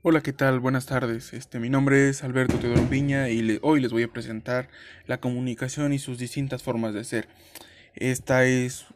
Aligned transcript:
Hola, 0.00 0.20
¿qué 0.20 0.32
tal? 0.32 0.60
Buenas 0.60 0.86
tardes. 0.86 1.32
Este, 1.32 1.58
mi 1.58 1.70
nombre 1.70 2.08
es 2.08 2.22
Alberto 2.22 2.56
Teodoro 2.60 2.88
Piña 2.88 3.30
y 3.30 3.58
hoy 3.62 3.80
les 3.80 3.90
voy 3.90 4.04
a 4.04 4.12
presentar 4.12 4.68
la 5.08 5.18
comunicación 5.18 5.92
y 5.92 5.98
sus 5.98 6.18
distintas 6.18 6.62
formas 6.62 6.94
de 6.94 7.02
ser. 7.02 7.28
Esta 7.96 8.44
es 8.44 8.86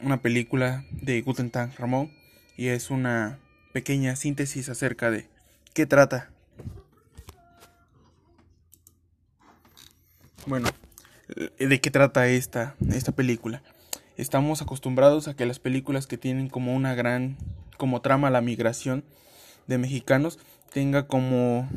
una 0.00 0.22
película 0.22 0.86
de 0.92 1.20
Guten 1.20 1.50
Tag 1.50 1.78
Ramón 1.78 2.10
y 2.56 2.68
es 2.68 2.88
una 2.88 3.38
pequeña 3.74 4.16
síntesis 4.16 4.70
acerca 4.70 5.10
de 5.10 5.28
qué 5.74 5.84
trata. 5.84 6.30
Bueno, 10.46 10.70
¿de 11.58 11.80
qué 11.82 11.90
trata 11.90 12.28
esta, 12.28 12.76
esta 12.88 13.12
película? 13.12 13.62
Estamos 14.16 14.62
acostumbrados 14.62 15.28
a 15.28 15.34
que 15.34 15.44
las 15.44 15.58
películas 15.58 16.06
que 16.06 16.16
tienen 16.16 16.48
como 16.48 16.74
una 16.74 16.94
gran, 16.94 17.36
como 17.76 18.00
trama 18.00 18.30
la 18.30 18.40
migración 18.40 19.04
de 19.66 19.78
mexicanos, 19.78 20.38
tenga 20.72 21.06
como 21.06 21.68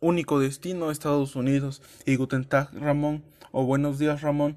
único 0.00 0.38
destino 0.38 0.90
Estados 0.90 1.36
Unidos. 1.36 1.82
Y 2.04 2.16
Guten 2.16 2.44
Tag 2.44 2.70
Ramón, 2.74 3.22
o 3.52 3.64
Buenos 3.64 3.98
días 3.98 4.20
Ramón, 4.22 4.56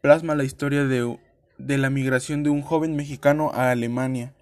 plasma 0.00 0.34
la 0.34 0.44
historia 0.44 0.84
de, 0.84 1.18
de 1.58 1.78
la 1.78 1.90
migración 1.90 2.42
de 2.42 2.50
un 2.50 2.62
joven 2.62 2.96
mexicano 2.96 3.50
a 3.54 3.70
Alemania. 3.70 4.32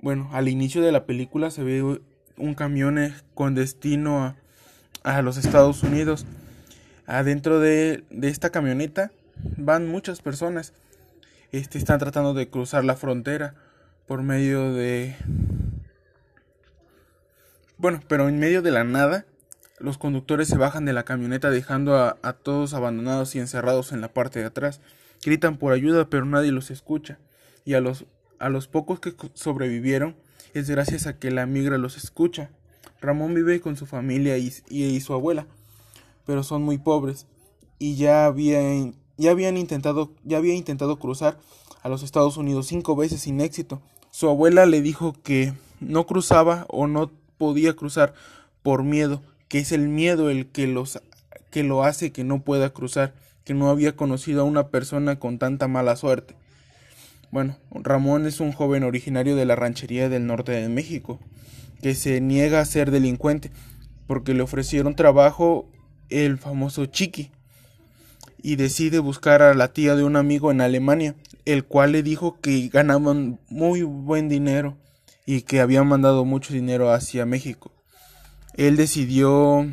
Bueno, 0.00 0.28
al 0.32 0.48
inicio 0.48 0.82
de 0.82 0.92
la 0.92 1.06
película 1.06 1.50
se 1.50 1.64
ve 1.64 2.00
un 2.36 2.54
camión 2.54 2.98
eh, 2.98 3.14
con 3.34 3.54
destino 3.54 4.22
a, 4.22 4.36
a 5.02 5.22
los 5.22 5.36
Estados 5.36 5.82
Unidos. 5.82 6.26
Adentro 7.06 7.58
de, 7.58 8.04
de 8.10 8.28
esta 8.28 8.50
camioneta 8.50 9.10
van 9.56 9.88
muchas 9.88 10.20
personas. 10.20 10.72
Este, 11.50 11.78
están 11.78 11.98
tratando 11.98 12.34
de 12.34 12.48
cruzar 12.48 12.84
la 12.84 12.94
frontera 12.94 13.54
por 14.08 14.22
medio 14.22 14.72
de... 14.72 15.14
Bueno, 17.76 18.00
pero 18.08 18.28
en 18.28 18.40
medio 18.40 18.62
de 18.62 18.72
la 18.72 18.82
nada, 18.82 19.26
los 19.78 19.98
conductores 19.98 20.48
se 20.48 20.56
bajan 20.56 20.84
de 20.84 20.92
la 20.92 21.04
camioneta 21.04 21.50
dejando 21.50 21.96
a, 21.96 22.32
todos 22.32 22.74
abandonados 22.74 23.36
y 23.36 23.38
encerrados 23.38 23.92
en 23.92 24.00
la 24.00 24.12
parte 24.12 24.40
de 24.40 24.46
atrás. 24.46 24.80
Gritan 25.22 25.58
por 25.58 25.72
ayuda, 25.72 26.10
pero 26.10 26.24
nadie 26.24 26.50
los 26.50 26.72
escucha. 26.72 27.18
Y 27.64 27.74
a 27.74 27.80
los, 27.80 28.06
a 28.40 28.48
los 28.48 28.66
pocos 28.66 28.98
que 28.98 29.14
sobrevivieron 29.34 30.16
es 30.54 30.68
gracias 30.68 31.06
a 31.06 31.18
que 31.18 31.30
la 31.30 31.46
migra 31.46 31.78
los 31.78 31.96
escucha. 31.96 32.50
Ramón 33.00 33.34
vive 33.34 33.60
con 33.60 33.76
su 33.76 33.86
familia 33.86 34.38
y, 34.38 34.52
y, 34.68 34.84
y 34.86 35.00
su 35.00 35.12
abuela 35.12 35.46
pero 36.28 36.42
son 36.42 36.62
muy 36.62 36.76
pobres 36.76 37.26
y 37.78 37.96
ya 37.96 38.26
habían 38.26 38.94
ya 39.16 39.30
habían 39.30 39.56
intentado 39.56 40.12
ya 40.24 40.36
había 40.36 40.54
intentado 40.54 40.98
cruzar 40.98 41.38
a 41.82 41.88
los 41.88 42.02
Estados 42.02 42.36
Unidos 42.36 42.66
cinco 42.66 42.94
veces 42.96 43.22
sin 43.22 43.40
éxito. 43.40 43.80
Su 44.18 44.28
abuela 44.28 44.66
le 44.66 44.82
dijo 44.82 45.14
que 45.22 45.52
no 45.78 46.04
cruzaba 46.04 46.66
o 46.70 46.88
no 46.88 47.12
podía 47.36 47.76
cruzar 47.76 48.14
por 48.64 48.82
miedo, 48.82 49.22
que 49.46 49.60
es 49.60 49.70
el 49.70 49.86
miedo 49.86 50.28
el 50.28 50.48
que 50.48 50.66
los 50.66 51.00
que 51.52 51.62
lo 51.62 51.84
hace 51.84 52.10
que 52.10 52.24
no 52.24 52.42
pueda 52.42 52.70
cruzar, 52.70 53.14
que 53.44 53.54
no 53.54 53.70
había 53.70 53.94
conocido 53.94 54.40
a 54.40 54.44
una 54.44 54.70
persona 54.70 55.20
con 55.20 55.38
tanta 55.38 55.68
mala 55.68 55.94
suerte. 55.94 56.34
Bueno, 57.30 57.58
Ramón 57.70 58.26
es 58.26 58.40
un 58.40 58.50
joven 58.50 58.82
originario 58.82 59.36
de 59.36 59.44
la 59.44 59.54
ranchería 59.54 60.08
del 60.08 60.26
norte 60.26 60.50
de 60.50 60.68
México, 60.68 61.20
que 61.80 61.94
se 61.94 62.20
niega 62.20 62.58
a 62.58 62.64
ser 62.64 62.90
delincuente 62.90 63.52
porque 64.08 64.34
le 64.34 64.42
ofrecieron 64.42 64.96
trabajo 64.96 65.70
el 66.08 66.38
famoso 66.38 66.86
Chiqui 66.86 67.30
y 68.42 68.56
decide 68.56 68.98
buscar 68.98 69.42
a 69.42 69.54
la 69.54 69.72
tía 69.72 69.94
de 69.94 70.02
un 70.02 70.16
amigo 70.16 70.50
en 70.50 70.60
Alemania, 70.60 71.14
el 71.48 71.64
cual 71.64 71.92
le 71.92 72.02
dijo 72.02 72.38
que 72.42 72.68
ganaban 72.68 73.40
muy 73.48 73.82
buen 73.82 74.28
dinero 74.28 74.76
y 75.24 75.42
que 75.42 75.60
habían 75.60 75.86
mandado 75.86 76.26
mucho 76.26 76.52
dinero 76.52 76.92
hacia 76.92 77.24
México. 77.24 77.72
Él 78.52 78.76
decidió 78.76 79.66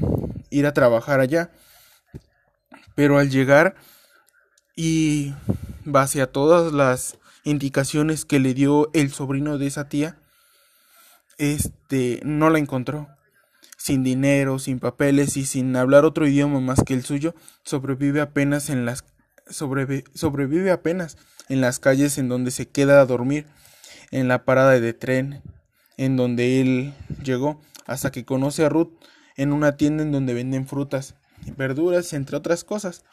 ir 0.49 0.67
a 0.67 0.73
trabajar 0.73 1.19
allá, 1.19 1.51
pero 2.95 3.17
al 3.17 3.29
llegar 3.29 3.75
y 4.77 5.33
base 5.83 6.21
a 6.21 6.31
todas 6.31 6.71
las 6.71 7.17
indicaciones 7.43 8.23
que 8.23 8.39
le 8.39 8.53
dio 8.53 8.89
el 8.93 9.11
sobrino 9.11 9.57
de 9.57 9.67
esa 9.67 9.89
tía, 9.89 10.17
este 11.37 12.21
no 12.23 12.49
la 12.49 12.59
encontró 12.59 13.09
sin 13.77 14.01
dinero, 14.01 14.59
sin 14.59 14.79
papeles 14.79 15.35
y 15.35 15.45
sin 15.45 15.75
hablar 15.75 16.05
otro 16.05 16.25
idioma 16.25 16.61
más 16.61 16.81
que 16.85 16.93
el 16.93 17.03
suyo, 17.03 17.35
sobrevive 17.63 18.21
apenas 18.21 18.69
en 18.69 18.85
las 18.85 19.03
sobrevive, 19.49 20.71
apenas 20.71 21.17
en 21.49 21.61
las 21.61 21.79
calles 21.79 22.17
en 22.17 22.29
donde 22.29 22.51
se 22.51 22.67
queda 22.67 23.01
a 23.01 23.05
dormir, 23.05 23.45
en 24.11 24.27
la 24.27 24.45
parada 24.45 24.79
de 24.79 24.93
tren 24.93 25.41
en 25.97 26.17
donde 26.17 26.61
él 26.61 26.93
llegó, 27.23 27.61
hasta 27.85 28.11
que 28.11 28.25
conoce 28.25 28.65
a 28.65 28.69
Ruth 28.69 28.91
en 29.37 29.53
una 29.53 29.77
tienda 29.77 30.03
en 30.03 30.11
donde 30.11 30.33
venden 30.33 30.67
frutas, 30.67 31.15
verduras, 31.57 32.13
entre 32.13 32.37
otras 32.37 32.63
cosas. 32.63 33.03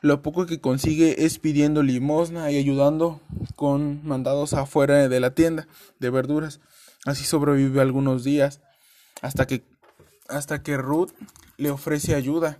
Lo 0.00 0.22
poco 0.22 0.46
que 0.46 0.60
consigue 0.60 1.24
es 1.24 1.38
pidiendo 1.38 1.82
limosna 1.82 2.50
y 2.50 2.58
ayudando 2.58 3.20
con 3.54 4.04
mandados 4.06 4.52
afuera 4.52 5.08
de 5.08 5.20
la 5.20 5.34
tienda 5.34 5.68
de 6.00 6.10
verduras. 6.10 6.60
Así 7.04 7.24
sobrevive 7.24 7.80
algunos 7.80 8.24
días 8.24 8.60
hasta 9.20 9.46
que 9.46 9.64
hasta 10.28 10.62
que 10.62 10.76
Ruth 10.76 11.10
le 11.56 11.70
ofrece 11.70 12.14
ayuda. 12.14 12.58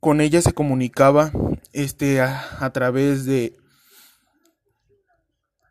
Con 0.00 0.22
ella 0.22 0.40
se 0.40 0.54
comunicaba 0.54 1.30
este 1.72 2.22
a, 2.22 2.70
través 2.72 3.26
de 3.26 3.54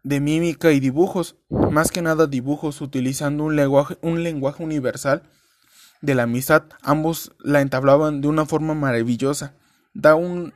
de 0.03 0.19
mímica 0.19 0.71
y 0.71 0.79
dibujos, 0.79 1.35
más 1.49 1.91
que 1.91 2.01
nada 2.01 2.27
dibujos 2.27 2.81
utilizando 2.81 3.43
un 3.43 3.55
lenguaje 3.55 3.97
un 4.01 4.23
lenguaje 4.23 4.63
universal 4.63 5.23
de 6.01 6.15
la 6.15 6.23
amistad. 6.23 6.63
Ambos 6.83 7.35
la 7.39 7.61
entablaban 7.61 8.21
de 8.21 8.27
una 8.27 8.45
forma 8.45 8.75
maravillosa. 8.75 9.55
Da 9.93 10.13
un 10.13 10.53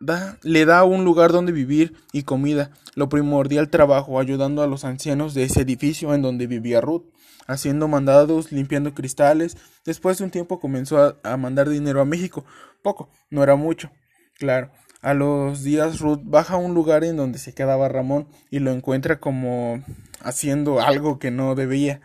da 0.00 0.38
le 0.42 0.64
da 0.64 0.84
un 0.84 1.04
lugar 1.04 1.32
donde 1.32 1.52
vivir 1.52 1.94
y 2.12 2.22
comida, 2.22 2.70
lo 2.94 3.08
primordial 3.08 3.70
trabajo 3.70 4.18
ayudando 4.18 4.62
a 4.62 4.66
los 4.66 4.84
ancianos 4.84 5.34
de 5.34 5.44
ese 5.44 5.62
edificio 5.62 6.14
en 6.14 6.22
donde 6.22 6.46
vivía 6.46 6.80
Ruth 6.80 7.04
haciendo 7.46 7.88
mandados, 7.88 8.52
limpiando 8.52 8.94
cristales. 8.94 9.56
Después 9.84 10.18
de 10.18 10.24
un 10.24 10.30
tiempo 10.30 10.60
comenzó 10.60 10.98
a, 10.98 11.16
a, 11.22 11.36
mandar 11.36 11.68
dinero 11.68 12.00
a 12.00 12.04
México. 12.04 12.44
Poco, 12.82 13.10
no 13.30 13.42
era 13.42 13.56
mucho. 13.56 13.90
Claro. 14.38 14.70
A 15.00 15.12
los 15.14 15.62
días 15.62 16.00
Ruth 16.00 16.20
baja 16.24 16.54
a 16.54 16.58
un 16.58 16.74
lugar 16.74 17.04
en 17.04 17.16
donde 17.16 17.38
se 17.38 17.54
quedaba 17.54 17.88
Ramón 17.88 18.26
y 18.50 18.60
lo 18.60 18.70
encuentra 18.70 19.20
como 19.20 19.84
haciendo 20.20 20.80
algo 20.80 21.18
que 21.18 21.30
no 21.30 21.54
debía. 21.54 22.00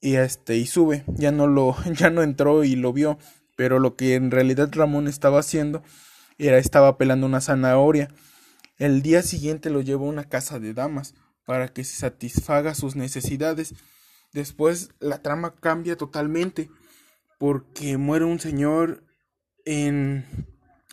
Y 0.00 0.16
este 0.16 0.56
y 0.56 0.66
sube. 0.66 1.04
Ya 1.08 1.32
no 1.32 1.46
lo 1.46 1.76
ya 1.96 2.10
no 2.10 2.22
entró 2.22 2.64
y 2.64 2.76
lo 2.76 2.92
vio, 2.92 3.18
pero 3.56 3.78
lo 3.78 3.96
que 3.96 4.14
en 4.14 4.30
realidad 4.30 4.70
Ramón 4.72 5.08
estaba 5.08 5.40
haciendo 5.40 5.82
era 6.46 6.58
estaba 6.58 6.98
pelando 6.98 7.26
una 7.26 7.40
zanahoria. 7.40 8.08
El 8.78 9.02
día 9.02 9.22
siguiente 9.22 9.70
lo 9.70 9.80
llevó 9.80 10.06
a 10.06 10.10
una 10.10 10.24
casa 10.24 10.58
de 10.58 10.74
damas 10.74 11.14
para 11.44 11.68
que 11.68 11.84
se 11.84 11.96
satisfaga 11.96 12.74
sus 12.74 12.96
necesidades. 12.96 13.74
Después 14.32 14.90
la 14.98 15.22
trama 15.22 15.54
cambia 15.54 15.96
totalmente 15.96 16.68
porque 17.38 17.96
muere 17.96 18.24
un 18.24 18.40
señor 18.40 19.04
en, 19.64 20.24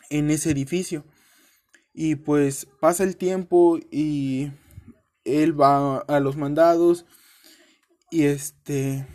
en 0.08 0.30
ese 0.30 0.50
edificio. 0.52 1.04
Y 1.92 2.14
pues 2.14 2.66
pasa 2.80 3.02
el 3.02 3.16
tiempo 3.16 3.78
y 3.90 4.52
él 5.24 5.60
va 5.60 5.98
a 5.98 6.20
los 6.20 6.36
mandados 6.36 7.06
y 8.10 8.24
este 8.24 9.06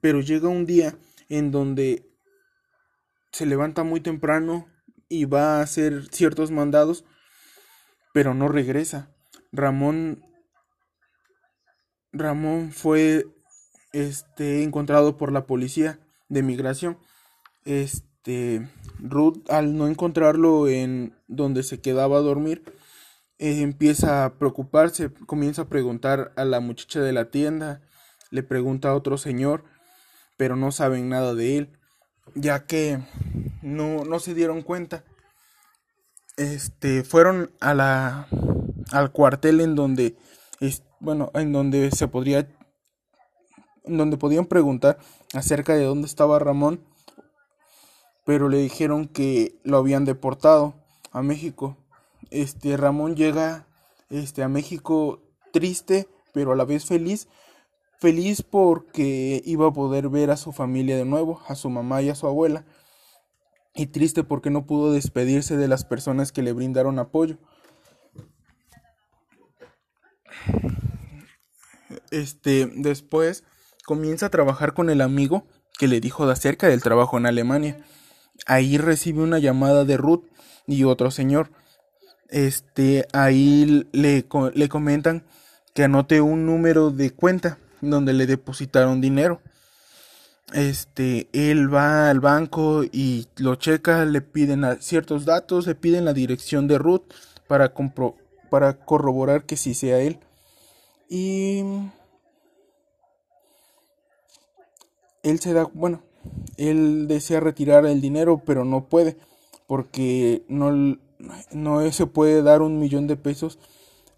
pero 0.00 0.20
llega 0.20 0.48
un 0.48 0.66
día 0.66 0.98
en 1.28 1.50
donde 1.50 2.06
se 3.32 3.46
levanta 3.46 3.84
muy 3.84 4.00
temprano 4.00 4.68
y 5.08 5.24
va 5.24 5.58
a 5.58 5.62
hacer 5.62 6.08
ciertos 6.10 6.50
mandados 6.50 7.04
pero 8.12 8.32
no 8.32 8.48
regresa. 8.48 9.10
Ramón 9.52 10.22
Ramón 12.12 12.70
fue 12.70 13.26
este 13.92 14.62
encontrado 14.62 15.16
por 15.16 15.32
la 15.32 15.46
policía 15.46 15.98
de 16.28 16.42
migración. 16.42 16.98
Este 17.64 18.68
Ruth 18.98 19.50
al 19.50 19.76
no 19.76 19.88
encontrarlo 19.88 20.68
en 20.68 21.16
donde 21.26 21.62
se 21.62 21.80
quedaba 21.80 22.18
a 22.18 22.22
dormir 22.22 22.62
eh, 23.38 23.62
empieza 23.62 24.24
a 24.24 24.38
preocuparse, 24.38 25.12
comienza 25.26 25.62
a 25.62 25.68
preguntar 25.68 26.32
a 26.36 26.44
la 26.44 26.60
muchacha 26.60 27.00
de 27.00 27.12
la 27.12 27.30
tienda, 27.30 27.82
le 28.30 28.44
pregunta 28.44 28.90
a 28.90 28.94
otro 28.94 29.18
señor, 29.18 29.64
pero 30.36 30.54
no 30.54 30.70
saben 30.70 31.08
nada 31.08 31.34
de 31.34 31.58
él, 31.58 31.78
ya 32.36 32.64
que 32.66 33.00
no, 33.64 34.04
no 34.04 34.20
se 34.20 34.34
dieron 34.34 34.62
cuenta. 34.62 35.04
Este 36.36 37.02
fueron 37.02 37.50
a 37.60 37.74
la 37.74 38.28
al 38.92 39.10
cuartel 39.10 39.60
en 39.60 39.74
donde 39.74 40.16
es, 40.60 40.84
bueno, 41.00 41.30
en 41.34 41.52
donde 41.52 41.90
se 41.90 42.06
podría 42.06 42.48
donde 43.84 44.16
podían 44.16 44.46
preguntar 44.46 44.98
acerca 45.34 45.74
de 45.74 45.84
dónde 45.84 46.06
estaba 46.06 46.38
Ramón, 46.38 46.84
pero 48.24 48.48
le 48.48 48.58
dijeron 48.58 49.08
que 49.08 49.58
lo 49.64 49.78
habían 49.78 50.04
deportado 50.04 50.74
a 51.12 51.22
México. 51.22 51.76
Este 52.30 52.76
Ramón 52.76 53.16
llega 53.16 53.66
este 54.10 54.42
a 54.42 54.48
México 54.48 55.20
triste 55.52 56.08
pero 56.34 56.52
a 56.52 56.56
la 56.56 56.64
vez 56.64 56.84
feliz, 56.84 57.28
feliz 57.98 58.42
porque 58.42 59.40
iba 59.46 59.68
a 59.68 59.72
poder 59.72 60.10
ver 60.10 60.30
a 60.30 60.36
su 60.36 60.52
familia 60.52 60.96
de 60.96 61.06
nuevo, 61.06 61.40
a 61.46 61.54
su 61.54 61.70
mamá 61.70 62.02
y 62.02 62.10
a 62.10 62.14
su 62.14 62.26
abuela, 62.26 62.66
y 63.74 63.86
triste 63.86 64.24
porque 64.24 64.50
no 64.50 64.66
pudo 64.66 64.92
despedirse 64.92 65.56
de 65.56 65.68
las 65.68 65.84
personas 65.84 66.32
que 66.32 66.42
le 66.42 66.52
brindaron 66.52 66.98
apoyo. 66.98 67.38
Este, 72.10 72.70
después 72.76 73.44
comienza 73.84 74.26
a 74.26 74.30
trabajar 74.30 74.74
con 74.74 74.90
el 74.90 75.00
amigo 75.00 75.44
que 75.78 75.88
le 75.88 76.00
dijo 76.00 76.26
de 76.26 76.32
acerca 76.32 76.68
del 76.68 76.82
trabajo 76.82 77.18
en 77.18 77.26
Alemania. 77.26 77.84
Ahí 78.46 78.78
recibe 78.78 79.22
una 79.22 79.38
llamada 79.38 79.84
de 79.84 79.96
Ruth 79.96 80.24
y 80.66 80.84
otro 80.84 81.10
señor. 81.10 81.50
Este, 82.28 83.06
ahí 83.12 83.86
le, 83.92 84.26
le 84.54 84.68
comentan 84.68 85.24
que 85.74 85.84
anote 85.84 86.20
un 86.20 86.46
número 86.46 86.90
de 86.90 87.10
cuenta 87.10 87.58
donde 87.80 88.12
le 88.12 88.26
depositaron 88.26 89.00
dinero. 89.00 89.40
Este, 90.54 91.28
él 91.32 91.74
va 91.74 92.08
al 92.10 92.20
banco 92.20 92.84
y 92.84 93.26
lo 93.38 93.56
checa, 93.56 94.04
le 94.04 94.20
piden 94.20 94.64
ciertos 94.80 95.24
datos, 95.24 95.66
le 95.66 95.74
piden 95.74 96.04
la 96.04 96.12
dirección 96.12 96.68
de 96.68 96.78
Ruth 96.78 97.12
para, 97.48 97.74
para 98.50 98.78
corroborar 98.78 99.46
que 99.46 99.56
sí 99.56 99.74
sea 99.74 99.98
él. 99.98 100.20
Y 101.08 101.64
él 105.24 105.40
se 105.40 105.54
da, 105.54 105.68
bueno, 105.74 106.02
él 106.56 107.08
desea 107.08 107.40
retirar 107.40 107.84
el 107.84 108.00
dinero, 108.00 108.40
pero 108.46 108.64
no 108.64 108.84
puede, 108.84 109.16
porque 109.66 110.44
no, 110.46 110.96
no 111.50 111.92
se 111.92 112.06
puede 112.06 112.42
dar 112.44 112.62
un 112.62 112.78
millón 112.78 113.08
de 113.08 113.16
pesos 113.16 113.58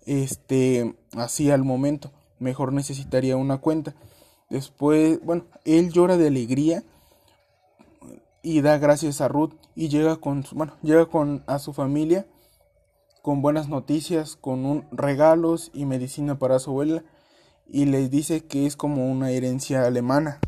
este, 0.05 0.97
así 1.17 1.51
al 1.51 1.65
momento. 1.65 2.13
Mejor 2.41 2.75
necesitaría 2.75 3.39
una 3.39 3.57
cuenta. 3.57 3.95
Después, 4.51 5.21
bueno, 5.25 5.45
él 5.65 5.93
llora 5.93 6.17
de 6.17 6.29
alegría 6.29 6.83
y 8.43 8.61
da 8.61 8.79
gracias 8.79 9.21
a 9.21 9.29
Ruth 9.29 9.55
y 9.75 9.89
llega 9.89 10.17
con, 10.17 10.45
bueno, 10.53 10.75
llega 10.83 11.07
con 11.07 11.43
a 11.47 11.59
su 11.59 11.73
familia 11.73 12.27
con 13.27 13.43
buenas 13.43 13.69
noticias, 13.69 14.37
con 14.37 14.65
un, 14.65 14.85
regalos 14.93 15.73
y 15.75 15.85
medicina 15.85 16.39
para 16.39 16.61
su 16.61 16.71
abuela 16.71 17.03
y 17.67 17.87
les 17.87 18.09
dice 18.09 18.45
que 18.45 18.67
es 18.67 18.77
como 18.77 19.11
una 19.11 19.33
herencia 19.33 19.85
alemana. 19.85 20.39